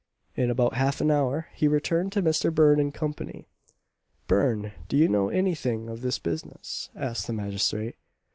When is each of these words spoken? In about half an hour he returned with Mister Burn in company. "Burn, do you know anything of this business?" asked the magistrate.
In 0.35 0.49
about 0.49 0.73
half 0.73 0.99
an 0.99 1.11
hour 1.11 1.47
he 1.53 1.67
returned 1.67 2.15
with 2.15 2.23
Mister 2.25 2.49
Burn 2.49 2.79
in 2.79 2.91
company. 2.91 3.45
"Burn, 4.25 4.71
do 4.87 4.97
you 4.97 5.07
know 5.07 5.29
anything 5.29 5.89
of 5.89 6.01
this 6.01 6.17
business?" 6.17 6.89
asked 6.95 7.27
the 7.27 7.33
magistrate. 7.33 7.97